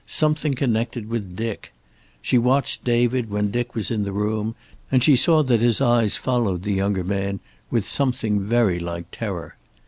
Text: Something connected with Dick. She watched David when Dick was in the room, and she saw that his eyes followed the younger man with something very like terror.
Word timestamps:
Something 0.07 0.55
connected 0.55 1.07
with 1.09 1.35
Dick. 1.35 1.73
She 2.23 2.39
watched 2.39 2.83
David 2.83 3.29
when 3.29 3.51
Dick 3.51 3.75
was 3.75 3.91
in 3.91 4.01
the 4.03 4.11
room, 4.11 4.55
and 4.91 5.03
she 5.03 5.15
saw 5.15 5.43
that 5.43 5.61
his 5.61 5.79
eyes 5.79 6.17
followed 6.17 6.63
the 6.63 6.73
younger 6.73 7.03
man 7.03 7.39
with 7.69 7.87
something 7.87 8.39
very 8.39 8.79
like 8.79 9.05
terror. 9.11 9.57